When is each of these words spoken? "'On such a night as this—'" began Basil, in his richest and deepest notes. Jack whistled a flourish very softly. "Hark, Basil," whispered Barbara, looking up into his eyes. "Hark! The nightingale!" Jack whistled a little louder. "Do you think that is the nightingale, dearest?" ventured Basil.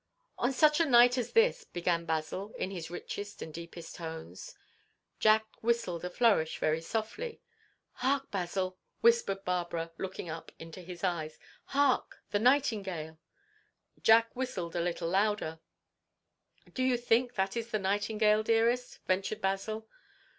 "'On 0.39 0.51
such 0.51 0.79
a 0.79 0.85
night 0.85 1.15
as 1.19 1.33
this—'" 1.33 1.63
began 1.65 2.05
Basil, 2.05 2.53
in 2.57 2.71
his 2.71 2.89
richest 2.89 3.43
and 3.43 3.53
deepest 3.53 3.99
notes. 3.99 4.55
Jack 5.19 5.45
whistled 5.61 6.03
a 6.03 6.09
flourish 6.09 6.57
very 6.57 6.81
softly. 6.81 7.39
"Hark, 7.93 8.31
Basil," 8.31 8.79
whispered 9.01 9.45
Barbara, 9.45 9.91
looking 9.99 10.27
up 10.27 10.51
into 10.57 10.81
his 10.81 11.03
eyes. 11.03 11.37
"Hark! 11.65 12.23
The 12.31 12.39
nightingale!" 12.39 13.19
Jack 14.01 14.35
whistled 14.35 14.75
a 14.75 14.81
little 14.81 15.09
louder. 15.09 15.59
"Do 16.73 16.81
you 16.81 16.97
think 16.97 17.35
that 17.35 17.55
is 17.55 17.69
the 17.69 17.77
nightingale, 17.77 18.41
dearest?" 18.41 18.97
ventured 19.05 19.39
Basil. 19.41 19.87